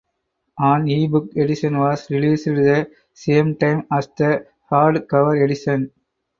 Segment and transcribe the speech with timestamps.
[0.57, 5.91] An ebook edition was released the same time as the hardcover edition.